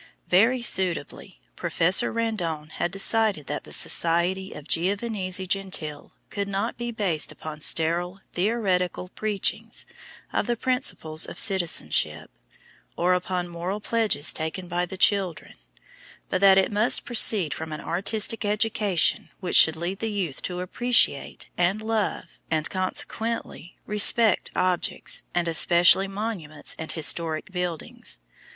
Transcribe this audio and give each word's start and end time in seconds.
Very 0.29 0.63
suitably, 0.63 1.39
Professor 1.55 2.11
Randone 2.11 2.71
had 2.71 2.89
decided 2.89 3.45
that 3.45 3.65
the 3.65 3.71
society 3.71 4.51
of 4.51 4.67
Giovinezza 4.67 5.45
Gentile 5.45 6.11
could 6.31 6.47
not 6.47 6.75
be 6.75 6.89
based 6.89 7.31
upon 7.31 7.59
sterile 7.59 8.19
theoretical 8.33 9.09
preachings 9.09 9.85
of 10.33 10.47
the 10.47 10.57
principles 10.57 11.27
of 11.27 11.37
citizenship, 11.37 12.31
or 12.97 13.13
upon 13.13 13.47
moral 13.47 13.79
pledges 13.79 14.33
taken 14.33 14.67
by 14.67 14.87
the 14.87 14.97
children; 14.97 15.53
but 16.31 16.41
that 16.41 16.57
it 16.57 16.71
must 16.71 17.05
proceed 17.05 17.53
from 17.53 17.71
an 17.71 17.79
artistic 17.79 18.43
education 18.43 19.29
which 19.39 19.55
should 19.55 19.75
lead 19.75 19.99
the 19.99 20.09
youth 20.11 20.41
to 20.41 20.61
appreciate 20.61 21.47
and 21.59 21.79
love, 21.79 22.39
and 22.49 22.71
consequently 22.71 23.75
respect, 23.85 24.49
objects 24.55 25.21
and 25.35 25.47
especially 25.47 26.07
monuments 26.07 26.75
and 26.79 26.93
historic 26.93 27.51
buildings. 27.51 28.17